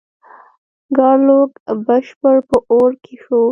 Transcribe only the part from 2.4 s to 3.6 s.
په اور کې شو.